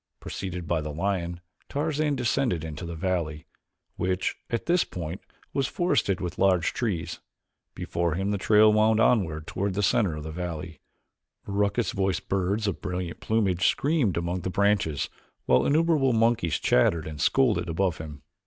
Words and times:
Preceded 0.19 0.67
by 0.67 0.81
the 0.81 0.89
lion 0.91 1.41
Tarzan 1.69 2.15
descended 2.15 2.63
into 2.63 2.87
the 2.87 2.95
valley, 2.95 3.45
which, 3.97 4.35
at 4.49 4.65
this 4.65 4.83
point, 4.83 5.21
was 5.53 5.67
forested 5.67 6.19
with 6.19 6.39
large 6.39 6.73
trees. 6.73 7.19
Before 7.75 8.15
him 8.15 8.31
the 8.31 8.39
trail 8.39 8.73
wound 8.73 8.99
onward 8.99 9.45
toward 9.45 9.75
the 9.75 9.83
center 9.83 10.15
of 10.15 10.23
the 10.23 10.31
valley. 10.31 10.79
Raucous 11.45 11.91
voiced 11.91 12.27
birds 12.29 12.65
of 12.65 12.81
brilliant 12.81 13.19
plumage 13.19 13.67
screamed 13.67 14.17
among 14.17 14.41
the 14.41 14.49
branches 14.49 15.07
while 15.45 15.67
innumerable 15.67 16.13
monkeys 16.13 16.57
chattered 16.57 17.05
and 17.05 17.21
scolded 17.21 17.69
above 17.69 17.99
him. 17.99 18.23